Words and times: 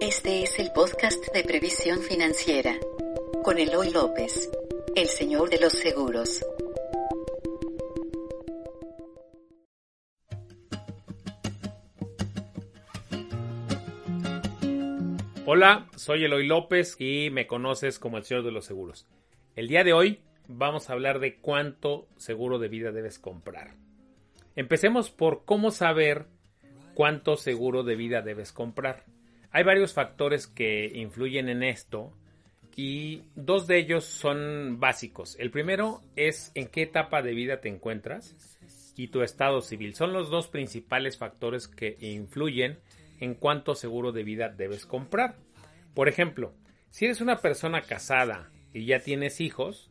Este 0.00 0.42
es 0.42 0.58
el 0.58 0.72
podcast 0.72 1.32
de 1.32 1.42
previsión 1.42 2.00
financiera 2.00 2.78
con 3.42 3.58
Eloy 3.58 3.90
López, 3.90 4.50
el 4.94 5.06
señor 5.06 5.48
de 5.48 5.58
los 5.58 5.72
seguros. 5.72 6.44
Hola, 15.46 15.88
soy 15.96 16.24
Eloy 16.24 16.46
López 16.46 16.96
y 16.98 17.30
me 17.30 17.46
conoces 17.46 17.98
como 17.98 18.18
el 18.18 18.24
señor 18.24 18.44
de 18.44 18.52
los 18.52 18.66
seguros. 18.66 19.06
El 19.54 19.66
día 19.66 19.82
de 19.82 19.94
hoy 19.94 20.20
vamos 20.46 20.90
a 20.90 20.92
hablar 20.92 21.20
de 21.20 21.36
cuánto 21.36 22.06
seguro 22.18 22.58
de 22.58 22.68
vida 22.68 22.92
debes 22.92 23.18
comprar. 23.18 23.76
Empecemos 24.56 25.10
por 25.10 25.46
cómo 25.46 25.70
saber 25.70 26.26
cuánto 26.94 27.38
seguro 27.38 27.82
de 27.82 27.96
vida 27.96 28.20
debes 28.20 28.52
comprar. 28.52 29.04
Hay 29.50 29.64
varios 29.64 29.94
factores 29.94 30.46
que 30.46 30.86
influyen 30.94 31.48
en 31.48 31.62
esto 31.62 32.12
y 32.76 33.22
dos 33.34 33.66
de 33.66 33.78
ellos 33.78 34.04
son 34.04 34.78
básicos. 34.78 35.36
El 35.38 35.50
primero 35.50 36.02
es 36.14 36.52
en 36.54 36.68
qué 36.68 36.82
etapa 36.82 37.22
de 37.22 37.32
vida 37.32 37.60
te 37.60 37.68
encuentras 37.68 38.36
y 38.96 39.08
tu 39.08 39.22
estado 39.22 39.62
civil. 39.62 39.94
Son 39.94 40.12
los 40.12 40.30
dos 40.30 40.48
principales 40.48 41.16
factores 41.16 41.68
que 41.68 41.96
influyen 42.00 42.78
en 43.20 43.34
cuánto 43.34 43.74
seguro 43.74 44.12
de 44.12 44.24
vida 44.24 44.48
debes 44.50 44.84
comprar. 44.84 45.36
Por 45.94 46.08
ejemplo, 46.08 46.52
si 46.90 47.06
eres 47.06 47.20
una 47.20 47.38
persona 47.38 47.82
casada 47.82 48.50
y 48.72 48.84
ya 48.84 49.00
tienes 49.00 49.40
hijos, 49.40 49.90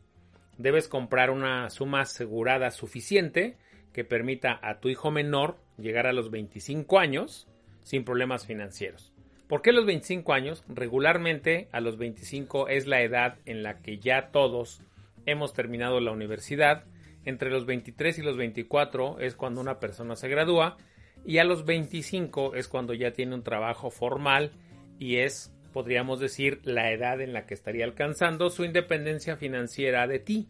debes 0.58 0.88
comprar 0.88 1.30
una 1.30 1.68
suma 1.70 2.02
asegurada 2.02 2.70
suficiente 2.70 3.56
que 3.92 4.04
permita 4.04 4.58
a 4.62 4.78
tu 4.78 4.88
hijo 4.88 5.10
menor 5.10 5.58
llegar 5.78 6.06
a 6.06 6.12
los 6.12 6.30
25 6.30 6.98
años 6.98 7.48
sin 7.82 8.04
problemas 8.04 8.46
financieros. 8.46 9.12
¿Por 9.48 9.62
qué 9.62 9.72
los 9.72 9.86
25 9.86 10.32
años? 10.32 10.64
Regularmente 10.68 11.68
a 11.72 11.80
los 11.80 11.98
25 11.98 12.68
es 12.68 12.86
la 12.86 13.02
edad 13.02 13.38
en 13.44 13.62
la 13.62 13.78
que 13.78 13.98
ya 13.98 14.30
todos 14.32 14.80
hemos 15.24 15.52
terminado 15.52 16.00
la 16.00 16.12
universidad. 16.12 16.84
Entre 17.24 17.50
los 17.50 17.66
23 17.66 18.18
y 18.18 18.22
los 18.22 18.36
24 18.36 19.20
es 19.20 19.34
cuando 19.34 19.60
una 19.60 19.78
persona 19.80 20.16
se 20.16 20.28
gradúa 20.28 20.76
y 21.24 21.38
a 21.38 21.44
los 21.44 21.64
25 21.64 22.54
es 22.54 22.68
cuando 22.68 22.94
ya 22.94 23.12
tiene 23.12 23.34
un 23.34 23.42
trabajo 23.42 23.90
formal 23.90 24.52
y 24.98 25.16
es, 25.16 25.52
podríamos 25.72 26.20
decir, 26.20 26.60
la 26.62 26.92
edad 26.92 27.20
en 27.20 27.32
la 27.32 27.46
que 27.46 27.54
estaría 27.54 27.84
alcanzando 27.84 28.50
su 28.50 28.64
independencia 28.64 29.36
financiera 29.36 30.06
de 30.06 30.20
ti. 30.20 30.48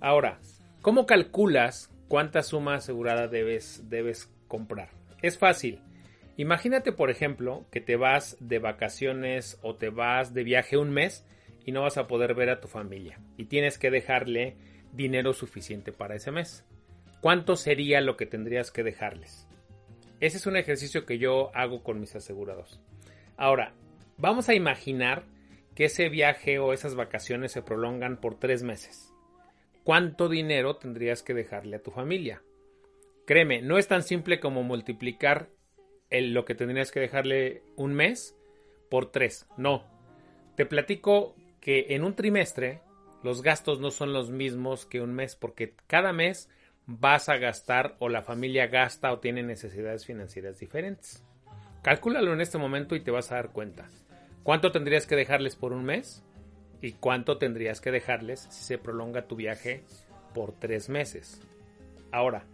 Ahora, 0.00 0.40
¿cómo 0.80 1.06
calculas 1.06 1.92
cuánta 2.12 2.42
suma 2.42 2.74
asegurada 2.74 3.26
debes, 3.26 3.88
debes 3.88 4.30
comprar. 4.46 4.90
Es 5.22 5.38
fácil. 5.38 5.80
Imagínate, 6.36 6.92
por 6.92 7.10
ejemplo, 7.10 7.66
que 7.70 7.80
te 7.80 7.96
vas 7.96 8.36
de 8.40 8.58
vacaciones 8.58 9.58
o 9.62 9.76
te 9.76 9.90
vas 9.90 10.32
de 10.32 10.44
viaje 10.44 10.76
un 10.76 10.90
mes 10.90 11.26
y 11.64 11.72
no 11.72 11.82
vas 11.82 11.98
a 11.98 12.06
poder 12.06 12.34
ver 12.34 12.50
a 12.50 12.60
tu 12.60 12.68
familia 12.68 13.20
y 13.36 13.44
tienes 13.44 13.78
que 13.78 13.90
dejarle 13.90 14.56
dinero 14.92 15.32
suficiente 15.32 15.92
para 15.92 16.14
ese 16.14 16.30
mes. 16.30 16.64
¿Cuánto 17.20 17.56
sería 17.56 18.00
lo 18.00 18.16
que 18.16 18.26
tendrías 18.26 18.70
que 18.70 18.82
dejarles? 18.82 19.46
Ese 20.20 20.38
es 20.38 20.46
un 20.46 20.56
ejercicio 20.56 21.04
que 21.04 21.18
yo 21.18 21.54
hago 21.54 21.82
con 21.82 22.00
mis 22.00 22.16
asegurados. 22.16 22.80
Ahora, 23.36 23.74
vamos 24.16 24.48
a 24.48 24.54
imaginar 24.54 25.24
que 25.74 25.84
ese 25.84 26.08
viaje 26.08 26.58
o 26.58 26.72
esas 26.72 26.94
vacaciones 26.94 27.52
se 27.52 27.62
prolongan 27.62 28.20
por 28.20 28.38
tres 28.38 28.62
meses 28.62 29.12
cuánto 29.84 30.28
dinero 30.28 30.76
tendrías 30.76 31.22
que 31.22 31.34
dejarle 31.34 31.76
a 31.76 31.82
tu 31.82 31.90
familia. 31.90 32.42
Créeme, 33.26 33.62
no 33.62 33.78
es 33.78 33.88
tan 33.88 34.02
simple 34.02 34.40
como 34.40 34.62
multiplicar 34.62 35.50
lo 36.20 36.44
que 36.44 36.54
tendrías 36.54 36.90
que 36.90 37.00
dejarle 37.00 37.62
un 37.76 37.94
mes 37.94 38.36
por 38.90 39.10
tres. 39.10 39.46
No. 39.56 39.84
Te 40.56 40.66
platico 40.66 41.34
que 41.60 41.86
en 41.90 42.04
un 42.04 42.14
trimestre 42.14 42.80
los 43.22 43.42
gastos 43.42 43.80
no 43.80 43.90
son 43.90 44.12
los 44.12 44.30
mismos 44.30 44.84
que 44.84 45.00
un 45.00 45.14
mes 45.14 45.36
porque 45.36 45.74
cada 45.86 46.12
mes 46.12 46.50
vas 46.86 47.28
a 47.28 47.36
gastar 47.36 47.96
o 48.00 48.08
la 48.08 48.22
familia 48.22 48.66
gasta 48.66 49.12
o 49.12 49.20
tiene 49.20 49.42
necesidades 49.42 50.04
financieras 50.04 50.58
diferentes. 50.58 51.22
Cálculalo 51.82 52.32
en 52.32 52.40
este 52.40 52.58
momento 52.58 52.94
y 52.94 53.00
te 53.00 53.10
vas 53.10 53.32
a 53.32 53.36
dar 53.36 53.52
cuenta. 53.52 53.88
¿Cuánto 54.42 54.72
tendrías 54.72 55.06
que 55.06 55.16
dejarles 55.16 55.56
por 55.56 55.72
un 55.72 55.84
mes? 55.84 56.22
y 56.82 56.92
cuánto 56.92 57.38
tendrías 57.38 57.80
que 57.80 57.92
dejarles 57.92 58.40
si 58.50 58.64
se 58.64 58.76
prolonga 58.76 59.28
tu 59.28 59.36
viaje 59.36 59.84
por 60.34 60.52
tres 60.52 60.88
meses. 60.88 61.40
Ahora, 62.10 62.44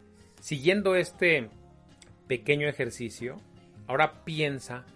siguiendo 0.40 0.94
este 0.94 1.48
pequeño 2.28 2.68
ejercicio, 2.68 3.36
ahora 3.88 4.24
piensa 4.24 4.86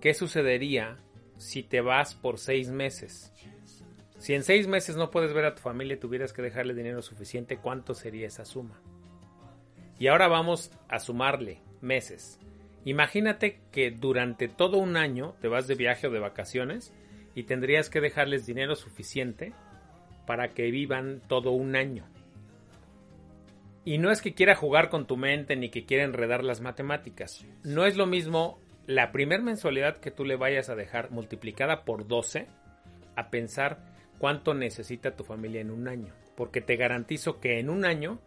qué 0.00 0.14
sucedería 0.14 0.96
si 1.36 1.62
te 1.62 1.80
vas 1.80 2.14
por 2.14 2.38
seis 2.38 2.70
meses. 2.70 3.32
Si 4.18 4.34
en 4.34 4.42
seis 4.42 4.66
meses 4.66 4.96
no 4.96 5.10
puedes 5.10 5.32
ver 5.32 5.44
a 5.44 5.54
tu 5.54 5.62
familia 5.62 5.94
y 5.94 6.00
tuvieras 6.00 6.32
que 6.32 6.42
dejarle 6.42 6.74
dinero 6.74 7.02
suficiente, 7.02 7.58
¿cuánto 7.58 7.94
sería 7.94 8.26
esa 8.26 8.44
suma? 8.44 8.82
Y 10.00 10.08
ahora 10.08 10.26
vamos 10.26 10.72
a 10.88 10.98
sumarle 10.98 11.62
meses. 11.80 12.40
Imagínate 12.84 13.60
que 13.70 13.90
durante 13.90 14.48
todo 14.48 14.78
un 14.78 14.96
año 14.96 15.34
te 15.40 15.48
vas 15.48 15.68
de 15.68 15.74
viaje 15.74 16.08
o 16.08 16.10
de 16.10 16.18
vacaciones 16.18 16.92
y 17.34 17.44
tendrías 17.44 17.90
que 17.90 18.00
dejarles 18.00 18.46
dinero 18.46 18.74
suficiente 18.74 19.52
para 20.26 20.54
que 20.54 20.70
vivan 20.70 21.20
todo 21.28 21.52
un 21.52 21.76
año. 21.76 22.04
Y 23.88 23.96
no 23.96 24.10
es 24.10 24.20
que 24.20 24.34
quiera 24.34 24.54
jugar 24.54 24.90
con 24.90 25.06
tu 25.06 25.16
mente 25.16 25.56
ni 25.56 25.70
que 25.70 25.86
quiera 25.86 26.04
enredar 26.04 26.44
las 26.44 26.60
matemáticas. 26.60 27.46
No 27.64 27.86
es 27.86 27.96
lo 27.96 28.04
mismo 28.04 28.60
la 28.86 29.12
primer 29.12 29.40
mensualidad 29.40 29.96
que 29.96 30.10
tú 30.10 30.26
le 30.26 30.36
vayas 30.36 30.68
a 30.68 30.74
dejar 30.74 31.10
multiplicada 31.10 31.86
por 31.86 32.06
12 32.06 32.48
a 33.16 33.30
pensar 33.30 33.78
cuánto 34.18 34.52
necesita 34.52 35.16
tu 35.16 35.24
familia 35.24 35.62
en 35.62 35.70
un 35.70 35.88
año. 35.88 36.12
Porque 36.36 36.60
te 36.60 36.76
garantizo 36.76 37.40
que 37.40 37.60
en 37.60 37.70
un 37.70 37.86
año 37.86 38.20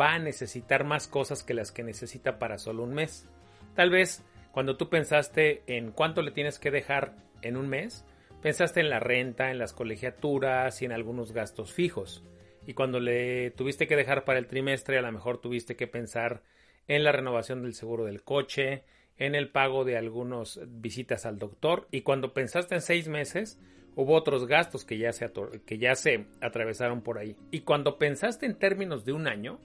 va 0.00 0.12
a 0.12 0.20
necesitar 0.20 0.84
más 0.84 1.08
cosas 1.08 1.42
que 1.42 1.54
las 1.54 1.72
que 1.72 1.82
necesita 1.82 2.38
para 2.38 2.58
solo 2.58 2.84
un 2.84 2.94
mes. 2.94 3.28
Tal 3.74 3.90
vez 3.90 4.24
cuando 4.52 4.76
tú 4.76 4.90
pensaste 4.90 5.64
en 5.66 5.90
cuánto 5.90 6.22
le 6.22 6.30
tienes 6.30 6.60
que 6.60 6.70
dejar 6.70 7.16
en 7.42 7.56
un 7.56 7.68
mes, 7.68 8.04
Pensaste 8.42 8.80
en 8.80 8.88
la 8.88 9.00
renta, 9.00 9.50
en 9.50 9.58
las 9.58 9.74
colegiaturas 9.74 10.80
y 10.80 10.86
en 10.86 10.92
algunos 10.92 11.32
gastos 11.32 11.72
fijos. 11.72 12.24
Y 12.70 12.74
cuando 12.74 13.00
le 13.00 13.50
tuviste 13.50 13.88
que 13.88 13.96
dejar 13.96 14.24
para 14.24 14.38
el 14.38 14.46
trimestre, 14.46 14.96
a 14.96 15.02
lo 15.02 15.10
mejor 15.10 15.40
tuviste 15.40 15.74
que 15.74 15.88
pensar 15.88 16.44
en 16.86 17.02
la 17.02 17.10
renovación 17.10 17.64
del 17.64 17.74
seguro 17.74 18.04
del 18.04 18.22
coche, 18.22 18.84
en 19.18 19.34
el 19.34 19.50
pago 19.50 19.84
de 19.84 19.96
algunas 19.96 20.60
visitas 20.68 21.26
al 21.26 21.40
doctor. 21.40 21.88
Y 21.90 22.02
cuando 22.02 22.32
pensaste 22.32 22.76
en 22.76 22.80
seis 22.80 23.08
meses, 23.08 23.58
hubo 23.96 24.14
otros 24.14 24.46
gastos 24.46 24.84
que 24.84 24.98
ya 24.98 25.12
se, 25.12 25.32
que 25.66 25.78
ya 25.78 25.96
se 25.96 26.26
atravesaron 26.40 27.02
por 27.02 27.18
ahí. 27.18 27.34
Y 27.50 27.62
cuando 27.62 27.98
pensaste 27.98 28.46
en 28.46 28.56
términos 28.56 29.04
de 29.04 29.14
un 29.14 29.26
año, 29.26 29.58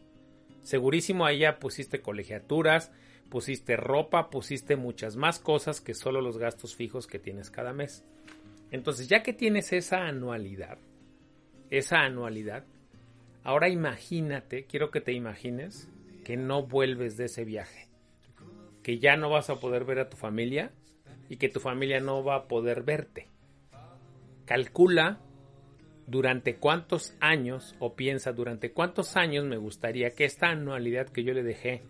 segurísimo 0.63 1.27
ahí 1.27 1.41
ya 1.41 1.59
pusiste 1.59 2.01
colegiaturas, 2.01 2.91
pusiste 3.29 3.77
ropa, 3.77 4.31
pusiste 4.31 4.77
muchas 4.77 5.15
más 5.15 5.37
cosas 5.37 5.79
que 5.79 5.93
solo 5.93 6.21
los 6.21 6.39
gastos 6.39 6.75
fijos 6.75 7.05
que 7.05 7.19
tienes 7.19 7.51
cada 7.51 7.71
mes. 7.71 8.03
Entonces, 8.71 9.07
ya 9.07 9.21
que 9.21 9.31
tienes 9.31 9.73
esa 9.73 10.07
anualidad, 10.07 10.79
esa 11.69 11.99
anualidad, 11.99 12.65
ahora 13.45 13.69
imagínate, 13.69 14.65
quiero 14.65 14.91
que 14.91 14.99
te 14.99 15.13
imagines 15.13 15.89
que 16.25 16.35
no 16.35 16.63
vuelves 16.63 17.15
de 17.15 17.25
ese 17.25 17.45
viaje, 17.45 17.87
que 18.83 18.99
ya 18.99 19.15
no 19.15 19.29
vas 19.29 19.49
a 19.49 19.61
poder 19.61 19.85
ver 19.85 19.99
a 19.99 20.09
tu 20.09 20.17
familia 20.17 20.73
y 21.29 21.37
que 21.37 21.47
tu 21.47 21.61
familia 21.61 22.01
no 22.01 22.23
va 22.23 22.35
a 22.35 22.47
poder 22.47 22.83
verte. 22.83 23.29
Calcula 24.45 25.21
durante 26.07 26.57
cuántos 26.57 27.15
años 27.19 27.75
o 27.79 27.95
piensa 27.95 28.33
durante 28.33 28.71
cuántos 28.73 29.15
años 29.15 29.45
me 29.45 29.57
gustaría 29.57 30.11
que 30.11 30.25
esta 30.25 30.49
anualidad 30.49 31.07
que 31.07 31.23
yo 31.23 31.33
le 31.33 31.43
dejé 31.43 31.83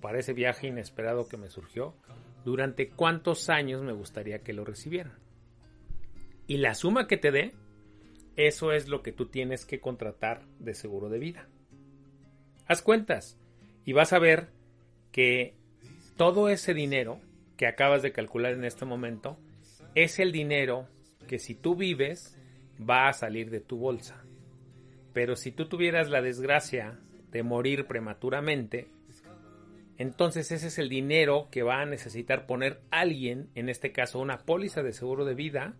para 0.00 0.20
ese 0.20 0.32
viaje 0.32 0.68
inesperado 0.68 1.28
que 1.28 1.36
me 1.36 1.48
surgió, 1.48 1.94
durante 2.44 2.88
cuántos 2.88 3.50
años 3.50 3.82
me 3.82 3.92
gustaría 3.92 4.38
que 4.38 4.52
lo 4.52 4.64
recibieran 4.64 5.18
y 6.48 6.56
la 6.56 6.74
suma 6.74 7.06
que 7.06 7.18
te 7.18 7.30
dé, 7.30 7.52
eso 8.38 8.70
es 8.70 8.86
lo 8.86 9.02
que 9.02 9.10
tú 9.10 9.26
tienes 9.26 9.66
que 9.66 9.80
contratar 9.80 10.46
de 10.60 10.72
seguro 10.72 11.08
de 11.08 11.18
vida. 11.18 11.48
Haz 12.68 12.82
cuentas 12.82 13.36
y 13.84 13.92
vas 13.92 14.12
a 14.12 14.20
ver 14.20 14.50
que 15.10 15.56
todo 16.16 16.48
ese 16.48 16.72
dinero 16.72 17.20
que 17.56 17.66
acabas 17.66 18.00
de 18.00 18.12
calcular 18.12 18.52
en 18.52 18.64
este 18.64 18.84
momento 18.84 19.36
es 19.96 20.20
el 20.20 20.30
dinero 20.30 20.86
que 21.26 21.40
si 21.40 21.56
tú 21.56 21.74
vives 21.74 22.38
va 22.78 23.08
a 23.08 23.12
salir 23.12 23.50
de 23.50 23.58
tu 23.58 23.76
bolsa. 23.76 24.22
Pero 25.12 25.34
si 25.34 25.50
tú 25.50 25.68
tuvieras 25.68 26.08
la 26.08 26.22
desgracia 26.22 27.00
de 27.32 27.42
morir 27.42 27.88
prematuramente, 27.88 28.86
entonces 29.96 30.52
ese 30.52 30.68
es 30.68 30.78
el 30.78 30.88
dinero 30.88 31.48
que 31.50 31.64
va 31.64 31.80
a 31.80 31.86
necesitar 31.86 32.46
poner 32.46 32.82
alguien, 32.92 33.50
en 33.56 33.68
este 33.68 33.90
caso 33.90 34.20
una 34.20 34.38
póliza 34.38 34.84
de 34.84 34.92
seguro 34.92 35.24
de 35.24 35.34
vida, 35.34 35.74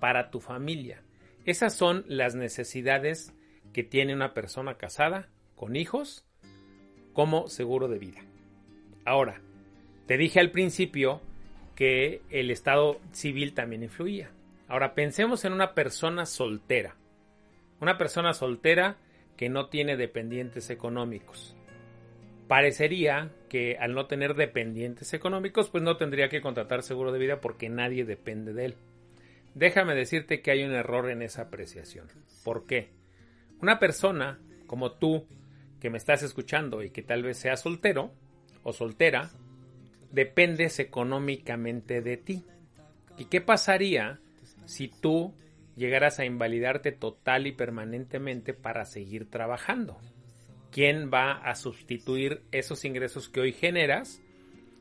para 0.00 0.30
tu 0.30 0.40
familia. 0.40 1.02
Esas 1.44 1.74
son 1.74 2.04
las 2.08 2.34
necesidades 2.34 3.32
que 3.72 3.82
tiene 3.82 4.14
una 4.14 4.34
persona 4.34 4.76
casada 4.76 5.28
con 5.54 5.76
hijos 5.76 6.26
como 7.12 7.48
seguro 7.48 7.88
de 7.88 7.98
vida. 7.98 8.20
Ahora, 9.04 9.40
te 10.06 10.16
dije 10.16 10.40
al 10.40 10.50
principio 10.50 11.20
que 11.74 12.22
el 12.30 12.50
estado 12.50 13.00
civil 13.12 13.54
también 13.54 13.82
influía. 13.82 14.30
Ahora 14.68 14.94
pensemos 14.94 15.44
en 15.44 15.52
una 15.52 15.74
persona 15.74 16.26
soltera. 16.26 16.96
Una 17.80 17.96
persona 17.96 18.34
soltera 18.34 18.96
que 19.36 19.48
no 19.48 19.68
tiene 19.68 19.96
dependientes 19.96 20.70
económicos. 20.70 21.56
Parecería 22.48 23.30
que 23.48 23.76
al 23.78 23.94
no 23.94 24.06
tener 24.06 24.34
dependientes 24.34 25.14
económicos, 25.14 25.70
pues 25.70 25.84
no 25.84 25.96
tendría 25.96 26.28
que 26.28 26.40
contratar 26.40 26.82
seguro 26.82 27.12
de 27.12 27.18
vida 27.18 27.40
porque 27.40 27.68
nadie 27.68 28.04
depende 28.04 28.52
de 28.52 28.64
él. 28.64 28.74
Déjame 29.54 29.94
decirte 29.94 30.40
que 30.40 30.50
hay 30.50 30.62
un 30.62 30.72
error 30.72 31.10
en 31.10 31.22
esa 31.22 31.42
apreciación. 31.42 32.08
¿Por 32.44 32.66
qué? 32.66 32.90
Una 33.60 33.78
persona 33.78 34.38
como 34.66 34.92
tú, 34.92 35.26
que 35.80 35.90
me 35.90 35.98
estás 35.98 36.22
escuchando 36.22 36.82
y 36.82 36.90
que 36.90 37.02
tal 37.02 37.22
vez 37.22 37.38
sea 37.38 37.56
soltero 37.56 38.12
o 38.62 38.72
soltera, 38.72 39.30
dependes 40.12 40.78
económicamente 40.78 42.00
de 42.00 42.16
ti. 42.16 42.44
¿Y 43.16 43.26
qué 43.26 43.40
pasaría 43.40 44.20
si 44.66 44.88
tú 44.88 45.34
llegaras 45.76 46.18
a 46.18 46.24
invalidarte 46.24 46.92
total 46.92 47.46
y 47.46 47.52
permanentemente 47.52 48.54
para 48.54 48.84
seguir 48.84 49.28
trabajando? 49.28 49.98
¿Quién 50.70 51.10
va 51.12 51.32
a 51.32 51.54
sustituir 51.54 52.42
esos 52.52 52.84
ingresos 52.84 53.28
que 53.28 53.40
hoy 53.40 53.52
generas 53.52 54.20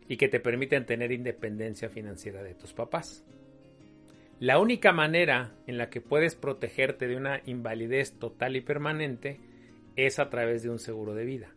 y 0.08 0.18
que 0.18 0.28
te 0.28 0.40
permiten 0.40 0.86
tener 0.86 1.12
independencia 1.12 1.90
financiera 1.90 2.44
de 2.44 2.56
tus 2.56 2.74
papás? 2.74 3.24
La 4.40 4.60
única 4.60 4.94
manera 4.94 5.56
en 5.66 5.80
la 5.80 5.90
que 5.90 6.00
puedes 6.00 6.36
protegerte 6.36 7.08
de 7.08 7.16
una 7.16 7.42
invalidez 7.46 8.20
total 8.20 8.56
y 8.56 8.62
permanente 8.62 9.40
es 9.96 10.20
a 10.20 10.30
través 10.30 10.62
de 10.62 10.70
un 10.70 10.78
seguro 10.78 11.16
de 11.16 11.26
vida. 11.26 11.50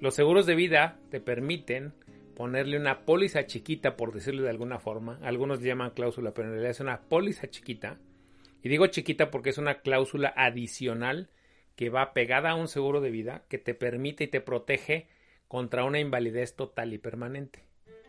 Los 0.00 0.14
seguros 0.14 0.46
de 0.46 0.54
vida 0.54 0.98
te 1.10 1.20
permiten 1.20 1.92
ponerle 2.34 2.78
una 2.78 3.00
póliza 3.04 3.44
chiquita, 3.44 3.96
por 3.96 4.14
decirlo 4.14 4.44
de 4.44 4.48
alguna 4.48 4.78
forma. 4.78 5.18
Algunos 5.22 5.60
llaman 5.60 5.90
cláusula, 5.90 6.32
pero 6.32 6.48
en 6.48 6.52
realidad 6.52 6.70
es 6.70 6.80
una 6.80 7.02
póliza 7.02 7.50
chiquita. 7.50 7.98
Y 8.62 8.70
digo 8.70 8.86
chiquita 8.86 9.30
porque 9.30 9.50
es 9.50 9.58
una 9.58 9.80
cláusula 9.80 10.32
adicional 10.34 11.28
que 11.76 11.90
va 11.90 12.14
pegada 12.14 12.52
a 12.52 12.54
un 12.54 12.68
seguro 12.68 13.02
de 13.02 13.10
vida 13.10 13.44
que 13.50 13.58
te 13.58 13.74
permite 13.74 14.24
y 14.24 14.28
te 14.28 14.40
protege 14.40 15.08
contra 15.46 15.84
una 15.84 16.00
invalidez 16.00 16.56
total 16.56 16.94
y 16.94 16.98
permanente. 16.98 17.64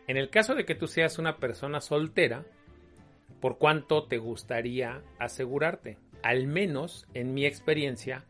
En 0.07 0.16
el 0.16 0.30
caso 0.30 0.56
de 0.56 0.63
que 0.63 0.75
tú 0.75 0.88
seas 0.88 1.19
una 1.19 1.38
persona 1.38 1.81
soltera, 1.81 2.46
¿por 3.39 3.57
cuánto 3.57 4.06
te 4.07 4.18
gustaría 4.18 5.01
asegurarte? 5.18 5.97
Al 6.24 6.47
menos, 6.47 7.07
en 7.13 7.33
mi 7.33 7.45
experiencia, 7.45 8.25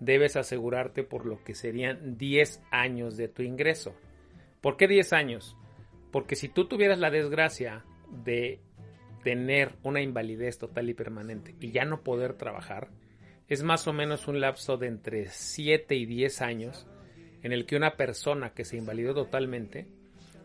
debes 0.00 0.36
asegurarte 0.36 1.04
por 1.04 1.26
lo 1.26 1.42
que 1.42 1.54
serían 1.54 2.16
10 2.18 2.62
años 2.70 3.16
de 3.16 3.28
tu 3.28 3.42
ingreso. 3.42 3.94
¿Por 4.60 4.76
qué 4.76 4.88
10 4.88 5.12
años? 5.12 5.56
Porque 6.10 6.36
si 6.36 6.48
tú 6.48 6.66
tuvieras 6.66 6.98
la 6.98 7.10
desgracia 7.10 7.84
de 8.24 8.60
tener 9.22 9.76
una 9.82 10.02
invalidez 10.02 10.58
total 10.58 10.90
y 10.90 10.94
permanente 10.94 11.54
y 11.60 11.70
ya 11.70 11.84
no 11.84 12.02
poder 12.02 12.34
trabajar, 12.34 12.88
es 13.48 13.62
más 13.62 13.86
o 13.86 13.92
menos 13.92 14.28
un 14.28 14.40
lapso 14.40 14.76
de 14.76 14.88
entre 14.88 15.28
7 15.28 15.94
y 15.94 16.06
10 16.06 16.42
años 16.42 16.86
en 17.42 17.52
el 17.52 17.66
que 17.66 17.76
una 17.76 17.96
persona 17.96 18.50
que 18.50 18.64
se 18.64 18.76
invalidó 18.76 19.14
totalmente 19.14 19.86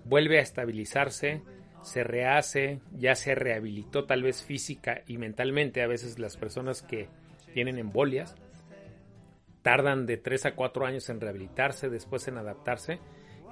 vuelve 0.04 0.40
a 0.40 0.42
estabilizarse, 0.42 1.42
se 1.88 2.04
rehace, 2.04 2.82
ya 2.92 3.16
se 3.16 3.34
rehabilitó 3.34 4.04
tal 4.04 4.22
vez 4.22 4.44
física 4.44 5.04
y 5.08 5.18
mentalmente, 5.18 5.82
a 5.82 5.88
veces 5.88 6.20
las 6.20 6.36
personas 6.36 6.82
que 6.82 7.08
tienen 7.54 7.78
embolias 7.78 8.36
tardan 9.62 10.06
de 10.06 10.18
3 10.18 10.48
a 10.48 10.56
4 10.56 10.86
años 10.86 11.10
en 11.10 11.22
rehabilitarse, 11.22 11.90
después 11.90 12.28
en 12.28 12.38
adaptarse, 12.38 13.00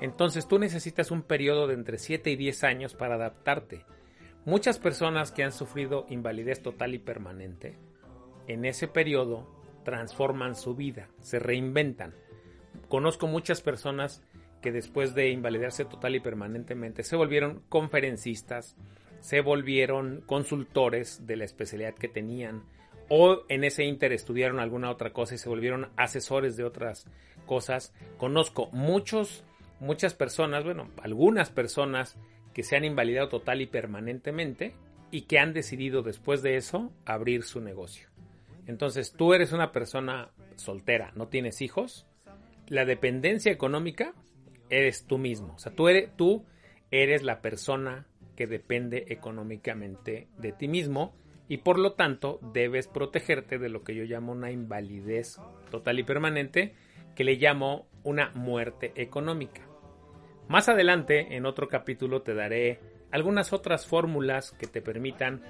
entonces 0.01 0.49
tú 0.49 0.59
necesitas 0.59 1.11
un 1.11 1.21
periodo 1.21 1.65
de 1.67 1.75
entre 1.75 1.97
7 1.97 2.29
y 2.29 2.35
10 2.35 2.65
años 2.65 2.93
para 2.93 3.15
adaptarte. 3.15 3.85
Muchas 4.43 4.79
personas 4.79 5.31
que 5.31 5.45
han 5.45 5.53
sufrido 5.53 6.05
invalidez 6.09 6.61
total 6.61 6.93
y 6.93 6.99
permanente, 6.99 7.77
en 8.47 8.65
ese 8.65 8.89
periodo 8.89 9.49
transforman 9.85 10.55
su 10.55 10.75
vida, 10.75 11.07
se 11.21 11.39
reinventan. 11.39 12.13
Conozco 12.89 13.27
muchas 13.27 13.61
personas 13.61 14.21
que 14.65 14.71
después 14.71 15.13
de 15.13 15.29
invalidarse 15.29 15.85
total 15.85 16.15
y 16.15 16.19
permanentemente 16.19 17.03
se 17.03 17.15
volvieron 17.15 17.61
conferencistas, 17.69 18.75
se 19.19 19.41
volvieron 19.41 20.23
consultores 20.25 21.27
de 21.27 21.35
la 21.35 21.45
especialidad 21.45 21.93
que 21.93 22.07
tenían 22.07 22.63
o 23.07 23.43
en 23.47 23.63
ese 23.63 23.83
inter 23.83 24.11
estudiaron 24.11 24.59
alguna 24.59 24.89
otra 24.89 25.13
cosa 25.13 25.35
y 25.35 25.37
se 25.37 25.49
volvieron 25.49 25.89
asesores 25.97 26.57
de 26.57 26.63
otras 26.63 27.05
cosas. 27.45 27.93
Conozco 28.17 28.71
muchos 28.71 29.43
muchas 29.79 30.15
personas, 30.15 30.63
bueno, 30.63 30.89
algunas 31.03 31.51
personas 31.51 32.17
que 32.55 32.63
se 32.63 32.75
han 32.75 32.85
invalidado 32.85 33.29
total 33.29 33.61
y 33.61 33.67
permanentemente 33.67 34.73
y 35.11 35.27
que 35.27 35.37
han 35.37 35.53
decidido 35.53 36.01
después 36.01 36.41
de 36.41 36.55
eso 36.55 36.91
abrir 37.05 37.43
su 37.43 37.61
negocio. 37.61 38.07
Entonces, 38.65 39.13
tú 39.15 39.35
eres 39.35 39.51
una 39.51 39.71
persona 39.71 40.31
soltera, 40.55 41.11
no 41.13 41.27
tienes 41.27 41.61
hijos, 41.61 42.07
la 42.67 42.83
dependencia 42.83 43.51
económica 43.51 44.15
eres 44.69 45.05
tú 45.05 45.17
mismo, 45.17 45.53
o 45.55 45.59
sea, 45.59 45.73
tú 45.73 45.87
eres, 45.87 46.15
tú 46.15 46.45
eres 46.91 47.23
la 47.23 47.41
persona 47.41 48.07
que 48.35 48.47
depende 48.47 49.05
económicamente 49.09 50.27
de 50.37 50.51
ti 50.51 50.67
mismo 50.67 51.15
y 51.47 51.57
por 51.57 51.79
lo 51.79 51.93
tanto 51.93 52.39
debes 52.53 52.87
protegerte 52.87 53.57
de 53.57 53.69
lo 53.69 53.83
que 53.83 53.95
yo 53.95 54.03
llamo 54.03 54.31
una 54.31 54.51
invalidez 54.51 55.39
total 55.69 55.99
y 55.99 56.03
permanente 56.03 56.75
que 57.15 57.23
le 57.23 57.35
llamo 57.35 57.87
una 58.03 58.31
muerte 58.33 58.91
económica. 58.95 59.61
Más 60.47 60.69
adelante, 60.69 61.35
en 61.35 61.45
otro 61.45 61.67
capítulo, 61.67 62.21
te 62.21 62.33
daré 62.33 62.79
algunas 63.11 63.53
otras 63.53 63.87
fórmulas 63.87 64.51
que 64.51 64.67
te 64.67 64.81
permitan 64.81 65.41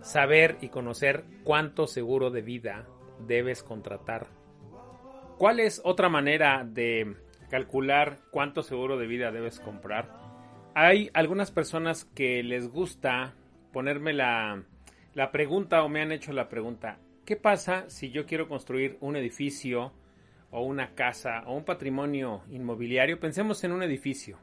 saber 0.00 0.58
y 0.60 0.68
conocer 0.68 1.24
cuánto 1.42 1.86
seguro 1.86 2.30
de 2.30 2.42
vida 2.42 2.86
debes 3.26 3.62
contratar. 3.62 4.28
¿Cuál 5.38 5.60
es 5.60 5.80
otra 5.84 6.08
manera 6.08 6.64
de 6.64 7.16
calcular 7.54 8.18
cuánto 8.32 8.64
seguro 8.64 8.98
de 8.98 9.06
vida 9.06 9.30
debes 9.30 9.60
comprar? 9.60 10.10
Hay 10.74 11.08
algunas 11.14 11.52
personas 11.52 12.04
que 12.04 12.42
les 12.42 12.66
gusta 12.66 13.36
ponerme 13.72 14.12
la, 14.12 14.64
la 15.12 15.30
pregunta 15.30 15.84
o 15.84 15.88
me 15.88 16.02
han 16.02 16.10
hecho 16.10 16.32
la 16.32 16.48
pregunta, 16.48 16.98
¿qué 17.24 17.36
pasa 17.36 17.88
si 17.88 18.10
yo 18.10 18.26
quiero 18.26 18.48
construir 18.48 18.98
un 19.00 19.14
edificio 19.14 19.92
o 20.50 20.62
una 20.62 20.96
casa 20.96 21.44
o 21.46 21.54
un 21.54 21.64
patrimonio 21.64 22.42
inmobiliario, 22.50 23.20
pensemos 23.20 23.62
en 23.62 23.70
un 23.70 23.84
edificio 23.84 24.36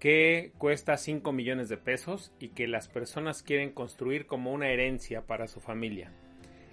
que 0.00 0.50
cuesta 0.58 0.96
5 0.96 1.30
millones 1.30 1.68
de 1.68 1.76
pesos 1.76 2.32
y 2.40 2.48
que 2.48 2.66
las 2.66 2.88
personas 2.88 3.44
quieren 3.44 3.70
construir 3.70 4.26
como 4.26 4.50
una 4.50 4.68
herencia 4.68 5.28
para 5.28 5.46
su 5.46 5.60
familia. 5.60 6.10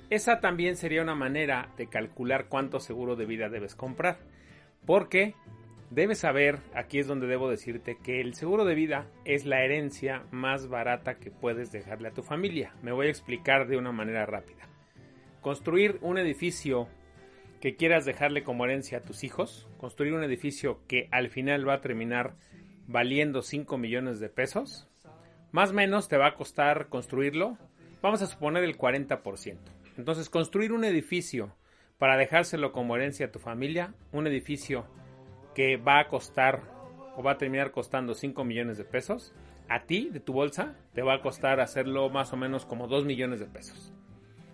Esa 0.09 0.39
también 0.39 0.77
sería 0.77 1.03
una 1.03 1.13
manera 1.13 1.71
de 1.77 1.85
calcular 1.89 2.47
cuánto 2.49 2.79
seguro 2.79 3.15
de 3.15 3.27
vida 3.27 3.49
debes 3.49 3.75
comprar. 3.75 4.17
Porque 4.85 5.35
debes 5.89 6.19
saber, 6.19 6.59
aquí 6.73 6.99
es 6.99 7.07
donde 7.07 7.27
debo 7.27 7.49
decirte, 7.49 7.97
que 8.03 8.21
el 8.21 8.33
seguro 8.33 8.65
de 8.65 8.75
vida 8.75 9.07
es 9.25 9.45
la 9.45 9.63
herencia 9.63 10.23
más 10.31 10.67
barata 10.67 11.15
que 11.15 11.31
puedes 11.31 11.71
dejarle 11.71 12.09
a 12.09 12.13
tu 12.13 12.23
familia. 12.23 12.73
Me 12.81 12.91
voy 12.91 13.07
a 13.07 13.11
explicar 13.11 13.67
de 13.67 13.77
una 13.77 13.91
manera 13.91 14.25
rápida. 14.25 14.67
Construir 15.41 15.97
un 16.01 16.17
edificio 16.17 16.87
que 17.61 17.75
quieras 17.75 18.05
dejarle 18.05 18.43
como 18.43 18.65
herencia 18.65 18.99
a 18.99 19.01
tus 19.01 19.23
hijos, 19.23 19.67
construir 19.77 20.13
un 20.13 20.23
edificio 20.23 20.81
que 20.87 21.07
al 21.11 21.29
final 21.29 21.67
va 21.67 21.75
a 21.75 21.81
terminar 21.81 22.35
valiendo 22.87 23.41
5 23.41 23.77
millones 23.77 24.19
de 24.19 24.29
pesos, 24.29 24.87
más 25.51 25.71
o 25.71 25.73
menos 25.73 26.07
te 26.07 26.17
va 26.17 26.27
a 26.27 26.35
costar 26.35 26.87
construirlo, 26.89 27.57
vamos 28.01 28.21
a 28.21 28.27
suponer 28.27 28.63
el 28.63 28.77
40%. 28.77 29.57
Entonces, 29.97 30.29
construir 30.29 30.71
un 30.71 30.85
edificio 30.85 31.55
para 31.97 32.17
dejárselo 32.17 32.71
como 32.71 32.95
herencia 32.95 33.25
a 33.25 33.31
tu 33.31 33.39
familia, 33.39 33.93
un 34.13 34.25
edificio 34.25 34.85
que 35.59 35.75
va 35.75 35.99
a 35.99 36.07
costar 36.07 36.61
o 37.17 37.21
va 37.21 37.31
a 37.31 37.37
terminar 37.37 37.71
costando 37.71 38.13
5 38.13 38.45
millones 38.45 38.77
de 38.77 38.85
pesos, 38.85 39.35
a 39.67 39.81
ti, 39.81 40.07
de 40.09 40.21
tu 40.21 40.31
bolsa, 40.31 40.77
te 40.93 41.01
va 41.01 41.15
a 41.15 41.21
costar 41.21 41.59
hacerlo 41.59 42.09
más 42.09 42.31
o 42.31 42.37
menos 42.37 42.65
como 42.65 42.87
2 42.87 43.03
millones 43.03 43.41
de 43.41 43.45
pesos. 43.45 43.93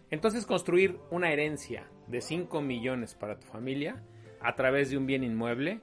Entonces 0.10 0.48
construir 0.48 0.98
una 1.12 1.32
herencia 1.32 1.88
de 2.08 2.22
5 2.22 2.60
millones 2.64 3.14
para 3.14 3.38
tu 3.38 3.46
familia 3.46 4.02
a 4.42 4.56
través 4.56 4.90
de 4.90 4.98
un 4.98 5.06
bien 5.06 5.24
inmueble 5.24 5.80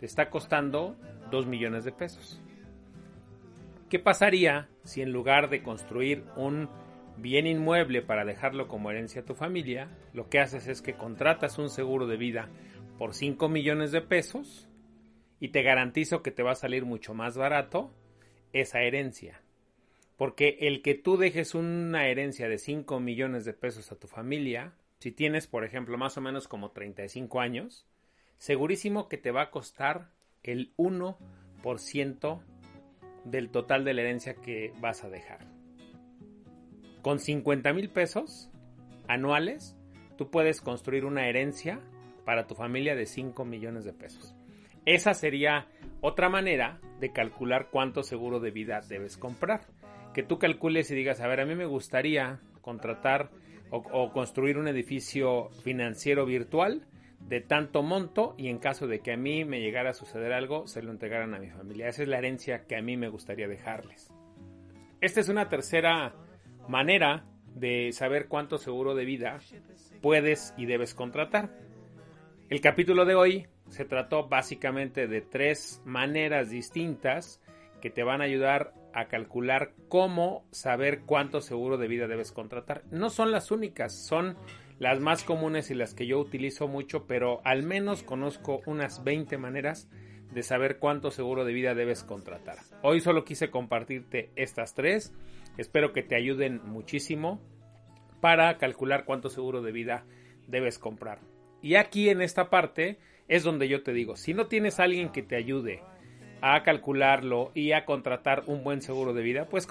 te 0.00 0.06
está 0.06 0.30
costando 0.30 0.96
2 1.30 1.46
millones 1.46 1.84
de 1.84 1.92
pesos. 1.92 2.40
¿Qué 3.90 3.98
pasaría 3.98 4.70
si 4.84 5.02
en 5.02 5.12
lugar 5.12 5.50
de 5.50 5.62
construir 5.62 6.24
un 6.34 6.70
bien 7.18 7.46
inmueble 7.46 8.00
para 8.00 8.24
dejarlo 8.24 8.68
como 8.68 8.90
herencia 8.90 9.20
a 9.20 9.24
tu 9.26 9.34
familia, 9.34 9.90
lo 10.14 10.30
que 10.30 10.40
haces 10.40 10.66
es 10.66 10.80
que 10.80 10.94
contratas 10.94 11.58
un 11.58 11.68
seguro 11.68 12.06
de 12.06 12.16
vida 12.16 12.48
por 12.98 13.14
5 13.14 13.48
millones 13.48 13.92
de 13.92 14.00
pesos 14.00 14.68
y 15.40 15.48
te 15.48 15.62
garantizo 15.62 16.22
que 16.22 16.30
te 16.30 16.42
va 16.42 16.52
a 16.52 16.56
salir 16.56 16.84
mucho 16.84 17.14
más 17.14 17.36
barato 17.36 17.92
esa 18.52 18.80
herencia? 18.82 19.42
Porque 20.16 20.58
el 20.60 20.82
que 20.82 20.94
tú 20.94 21.16
dejes 21.16 21.54
una 21.54 22.06
herencia 22.06 22.48
de 22.48 22.58
5 22.58 23.00
millones 23.00 23.44
de 23.44 23.54
pesos 23.54 23.90
a 23.90 23.98
tu 23.98 24.06
familia, 24.06 24.74
si 24.98 25.10
tienes, 25.10 25.46
por 25.46 25.64
ejemplo, 25.64 25.98
más 25.98 26.16
o 26.16 26.20
menos 26.20 26.46
como 26.46 26.70
35 26.70 27.40
años, 27.40 27.86
segurísimo 28.38 29.08
que 29.08 29.18
te 29.18 29.30
va 29.30 29.42
a 29.42 29.50
costar 29.50 30.10
el 30.42 30.72
1% 30.76 32.42
del 33.24 33.50
total 33.50 33.84
de 33.84 33.94
la 33.94 34.02
herencia 34.02 34.34
que 34.34 34.72
vas 34.80 35.04
a 35.04 35.08
dejar. 35.08 35.46
Con 37.02 37.18
50 37.18 37.72
mil 37.72 37.90
pesos 37.90 38.50
anuales, 39.08 39.76
tú 40.16 40.30
puedes 40.30 40.60
construir 40.60 41.04
una 41.04 41.28
herencia 41.28 41.80
para 42.24 42.46
tu 42.46 42.54
familia 42.54 42.94
de 42.94 43.06
5 43.06 43.44
millones 43.44 43.84
de 43.84 43.92
pesos. 43.92 44.34
Esa 44.84 45.14
sería 45.14 45.68
otra 46.00 46.28
manera 46.28 46.80
de 46.98 47.12
calcular 47.12 47.68
cuánto 47.70 48.02
seguro 48.02 48.40
de 48.40 48.50
vida 48.50 48.80
debes 48.88 49.16
comprar. 49.16 49.66
Que 50.12 50.22
tú 50.22 50.38
calcules 50.38 50.90
y 50.90 50.94
digas, 50.94 51.20
a 51.20 51.28
ver, 51.28 51.40
a 51.40 51.46
mí 51.46 51.54
me 51.54 51.66
gustaría 51.66 52.40
contratar 52.60 53.30
o, 53.70 54.12
construir 54.12 54.58
un 54.58 54.68
edificio 54.68 55.48
financiero 55.62 56.26
virtual 56.26 56.86
de 57.20 57.40
tanto 57.40 57.82
monto 57.82 58.34
y 58.36 58.48
en 58.48 58.58
caso 58.58 58.86
de 58.86 59.00
que 59.00 59.12
a 59.12 59.16
mí 59.16 59.44
me 59.44 59.60
llegara 59.60 59.90
a 59.90 59.94
suceder 59.94 60.32
algo, 60.32 60.66
se 60.66 60.82
lo 60.82 60.90
entregaran 60.90 61.34
a 61.34 61.38
mi 61.38 61.48
familia. 61.48 61.88
Esa 61.88 62.02
es 62.02 62.08
la 62.08 62.18
herencia 62.18 62.66
que 62.66 62.76
a 62.76 62.82
mí 62.82 62.96
me 62.96 63.08
gustaría 63.08 63.48
dejarles. 63.48 64.12
Esta 65.00 65.20
es 65.20 65.28
una 65.28 65.48
tercera 65.48 66.14
manera 66.68 67.24
de 67.54 67.92
saber 67.92 68.28
cuánto 68.28 68.58
seguro 68.58 68.94
de 68.94 69.04
vida 69.04 69.38
puedes 70.02 70.52
y 70.58 70.66
debes 70.66 70.94
contratar. 70.94 71.50
El 72.52 72.60
capítulo 72.60 73.06
de 73.06 73.14
hoy 73.14 73.46
se 73.70 73.86
trató 73.86 74.28
básicamente 74.28 75.06
de 75.08 75.22
tres 75.22 75.80
maneras 75.86 76.50
distintas 76.50 77.40
que 77.80 77.88
te 77.88 78.02
van 78.02 78.20
a 78.20 78.24
ayudar 78.24 78.74
a 78.92 79.06
calcular 79.06 79.72
cómo 79.88 80.44
saber 80.50 81.00
cuánto 81.06 81.40
seguro 81.40 81.78
de 81.78 81.88
vida 81.88 82.08
debes 82.08 82.30
contratar. 82.30 82.82
No 82.90 83.08
son 83.08 83.30
las 83.30 83.52
únicas, 83.52 83.94
son 83.94 84.36
las 84.78 85.00
más 85.00 85.24
comunes 85.24 85.70
y 85.70 85.74
las 85.74 85.94
que 85.94 86.06
yo 86.06 86.18
utilizo 86.18 86.68
mucho, 86.68 87.06
pero 87.06 87.40
al 87.46 87.62
menos 87.62 88.02
conozco 88.02 88.60
unas 88.66 89.02
20 89.02 89.38
maneras 89.38 89.88
de 90.30 90.42
saber 90.42 90.78
cuánto 90.78 91.10
seguro 91.10 91.46
de 91.46 91.54
vida 91.54 91.74
debes 91.74 92.04
contratar. 92.04 92.58
Hoy 92.82 93.00
solo 93.00 93.24
quise 93.24 93.50
compartirte 93.50 94.30
estas 94.36 94.74
tres, 94.74 95.14
espero 95.56 95.94
que 95.94 96.02
te 96.02 96.16
ayuden 96.16 96.60
muchísimo 96.66 97.40
para 98.20 98.58
calcular 98.58 99.06
cuánto 99.06 99.30
seguro 99.30 99.62
de 99.62 99.72
vida 99.72 100.04
debes 100.48 100.78
comprar. 100.78 101.20
Y 101.62 101.76
aquí 101.76 102.08
en 102.10 102.20
esta 102.20 102.50
parte 102.50 102.98
es 103.28 103.44
donde 103.44 103.68
yo 103.68 103.82
te 103.82 103.92
digo, 103.92 104.16
si 104.16 104.34
no 104.34 104.46
tienes 104.46 104.80
alguien 104.80 105.10
que 105.10 105.22
te 105.22 105.36
ayude 105.36 105.80
a 106.40 106.62
calcularlo 106.64 107.52
y 107.54 107.72
a 107.72 107.84
contratar 107.84 108.42
un 108.46 108.64
buen 108.64 108.82
seguro 108.82 109.14
de 109.14 109.22
vida, 109.22 109.46
pues 109.48 109.66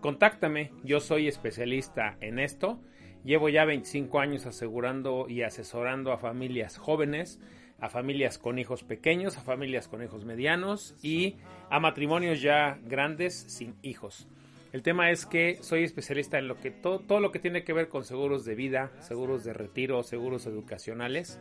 contáctame. 0.00 0.72
Yo 0.82 0.98
soy 1.00 1.28
especialista 1.28 2.16
en 2.20 2.40
esto. 2.40 2.80
Llevo 3.24 3.48
ya 3.48 3.64
25 3.64 4.18
años 4.18 4.44
asegurando 4.44 5.26
y 5.28 5.42
asesorando 5.42 6.12
a 6.12 6.18
familias 6.18 6.78
jóvenes, 6.78 7.40
a 7.80 7.88
familias 7.88 8.38
con 8.38 8.58
hijos 8.58 8.82
pequeños, 8.82 9.38
a 9.38 9.40
familias 9.40 9.86
con 9.88 10.02
hijos 10.02 10.24
medianos 10.24 10.96
y 11.00 11.36
a 11.70 11.78
matrimonios 11.78 12.42
ya 12.42 12.78
grandes 12.84 13.34
sin 13.34 13.76
hijos. 13.82 14.28
El 14.72 14.82
tema 14.82 15.10
es 15.10 15.26
que 15.26 15.58
soy 15.62 15.84
especialista 15.84 16.38
en 16.38 16.48
lo 16.48 16.56
que 16.56 16.70
todo, 16.70 17.00
todo 17.00 17.20
lo 17.20 17.32
que 17.32 17.38
tiene 17.38 17.64
que 17.64 17.72
ver 17.72 17.88
con 17.88 18.04
seguros 18.04 18.44
de 18.44 18.54
vida, 18.54 18.92
seguros 19.00 19.44
de 19.44 19.52
retiro, 19.52 20.02
seguros 20.02 20.46
educacionales. 20.46 21.40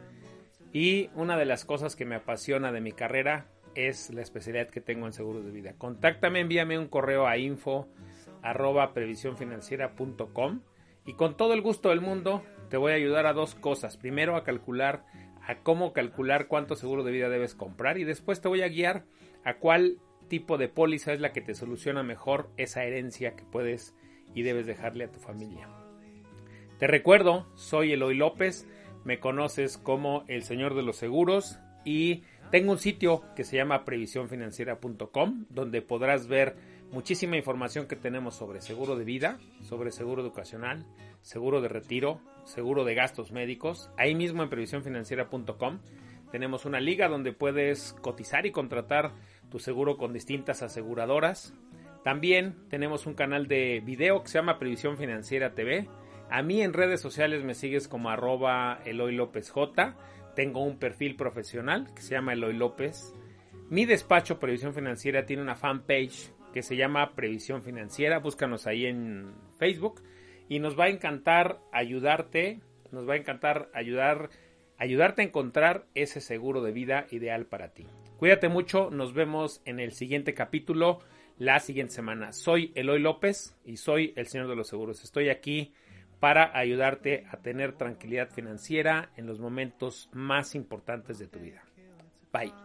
Y 0.71 1.09
una 1.15 1.37
de 1.37 1.45
las 1.45 1.65
cosas 1.65 1.95
que 1.95 2.05
me 2.05 2.15
apasiona 2.15 2.71
de 2.71 2.81
mi 2.81 2.91
carrera 2.91 3.47
es 3.75 4.09
la 4.11 4.21
especialidad 4.21 4.69
que 4.69 4.81
tengo 4.81 5.05
en 5.05 5.13
seguros 5.13 5.45
de 5.45 5.51
vida. 5.51 5.73
Contáctame, 5.77 6.39
envíame 6.39 6.79
un 6.79 6.87
correo 6.87 7.27
a 7.27 7.37
info 7.37 7.87
arroba 8.41 8.93
y 11.07 11.13
con 11.13 11.37
todo 11.37 11.53
el 11.53 11.61
gusto 11.61 11.89
del 11.89 12.01
mundo 12.01 12.43
te 12.69 12.77
voy 12.77 12.91
a 12.91 12.95
ayudar 12.95 13.25
a 13.25 13.33
dos 13.33 13.55
cosas. 13.55 13.97
Primero 13.97 14.35
a 14.35 14.43
calcular 14.43 15.05
a 15.47 15.59
cómo 15.59 15.93
calcular 15.93 16.47
cuánto 16.47 16.75
seguro 16.75 17.03
de 17.03 17.11
vida 17.11 17.29
debes 17.29 17.53
comprar 17.53 17.97
y 17.97 18.03
después 18.03 18.41
te 18.41 18.47
voy 18.47 18.63
a 18.63 18.67
guiar 18.67 19.05
a 19.43 19.57
cuál 19.57 19.99
tipo 20.27 20.57
de 20.57 20.67
póliza 20.67 21.13
es 21.13 21.19
la 21.19 21.31
que 21.31 21.41
te 21.41 21.55
soluciona 21.55 22.03
mejor 22.03 22.49
esa 22.57 22.83
herencia 22.83 23.35
que 23.35 23.43
puedes 23.43 23.95
y 24.33 24.43
debes 24.43 24.65
dejarle 24.65 25.05
a 25.05 25.11
tu 25.11 25.19
familia. 25.19 25.69
Te 26.79 26.87
recuerdo, 26.87 27.47
soy 27.55 27.93
Eloy 27.93 28.15
López, 28.15 28.67
me 29.05 29.19
conoces 29.19 29.77
como 29.77 30.25
el 30.27 30.43
Señor 30.43 30.75
de 30.75 30.83
los 30.83 30.97
Seguros 30.97 31.59
y 31.85 32.23
tengo 32.51 32.71
un 32.71 32.79
sitio 32.79 33.23
que 33.35 33.43
se 33.43 33.57
llama 33.57 33.85
previsiónfinanciera.com 33.85 35.45
donde 35.49 35.81
podrás 35.81 36.27
ver 36.27 36.55
muchísima 36.91 37.37
información 37.37 37.87
que 37.87 37.95
tenemos 37.95 38.35
sobre 38.35 38.61
seguro 38.61 38.95
de 38.95 39.05
vida, 39.05 39.39
sobre 39.61 39.91
seguro 39.91 40.21
educacional, 40.21 40.85
seguro 41.21 41.61
de 41.61 41.69
retiro, 41.69 42.19
seguro 42.45 42.83
de 42.83 42.95
gastos 42.95 43.31
médicos. 43.31 43.89
Ahí 43.97 44.15
mismo 44.15 44.43
en 44.43 44.49
previsiónfinanciera.com 44.49 45.79
tenemos 46.31 46.65
una 46.65 46.79
liga 46.79 47.07
donde 47.07 47.33
puedes 47.33 47.93
cotizar 48.01 48.45
y 48.45 48.51
contratar 48.51 49.13
tu 49.49 49.59
seguro 49.59 49.97
con 49.97 50.13
distintas 50.13 50.61
aseguradoras. 50.61 51.53
También 52.03 52.55
tenemos 52.69 53.05
un 53.05 53.13
canal 53.13 53.47
de 53.47 53.81
video 53.83 54.21
que 54.21 54.29
se 54.29 54.37
llama 54.37 54.59
Previsión 54.59 54.97
Financiera 54.97 55.55
TV. 55.55 55.87
A 56.29 56.41
mí 56.41 56.61
en 56.61 56.73
redes 56.73 57.01
sociales 57.01 57.43
me 57.43 57.53
sigues 57.53 57.87
como 57.87 58.09
arroba 58.09 58.79
Eloy 58.85 59.15
López 59.15 59.49
J. 59.49 59.95
Tengo 60.35 60.63
un 60.63 60.77
perfil 60.77 61.15
profesional 61.15 61.87
que 61.95 62.01
se 62.01 62.15
llama 62.15 62.33
Eloy 62.33 62.53
López. 62.53 63.13
Mi 63.69 63.85
despacho 63.85 64.39
Previsión 64.39 64.73
Financiera 64.73 65.25
tiene 65.25 65.41
una 65.41 65.55
fanpage 65.55 66.31
que 66.53 66.61
se 66.61 66.75
llama 66.75 67.15
Previsión 67.15 67.63
Financiera. 67.63 68.19
Búscanos 68.19 68.67
ahí 68.67 68.85
en 68.85 69.33
Facebook 69.57 70.01
y 70.47 70.59
nos 70.59 70.79
va 70.79 70.85
a 70.85 70.89
encantar 70.89 71.59
ayudarte, 71.71 72.61
nos 72.91 73.09
va 73.09 73.15
a 73.15 73.17
encantar 73.17 73.69
ayudar 73.73 74.29
ayudarte 74.77 75.21
a 75.21 75.25
encontrar 75.25 75.85
ese 75.95 76.21
seguro 76.21 76.61
de 76.61 76.71
vida 76.71 77.07
ideal 77.11 77.45
para 77.45 77.69
ti. 77.69 77.85
Cuídate 78.17 78.49
mucho, 78.49 78.89
nos 78.89 79.13
vemos 79.13 79.61
en 79.65 79.79
el 79.79 79.91
siguiente 79.91 80.33
capítulo 80.33 80.99
la 81.37 81.59
siguiente 81.59 81.93
semana. 81.93 82.31
Soy 82.31 82.71
Eloy 82.75 82.99
López 82.99 83.55
y 83.65 83.77
soy 83.77 84.13
el 84.15 84.27
Señor 84.27 84.47
de 84.47 84.55
los 84.55 84.67
Seguros. 84.67 85.03
Estoy 85.03 85.29
aquí 85.29 85.73
para 86.19 86.57
ayudarte 86.57 87.25
a 87.29 87.37
tener 87.37 87.73
tranquilidad 87.73 88.29
financiera 88.29 89.11
en 89.17 89.27
los 89.27 89.39
momentos 89.39 90.09
más 90.13 90.55
importantes 90.55 91.19
de 91.19 91.27
tu 91.27 91.39
vida. 91.39 91.63
Bye. 92.31 92.64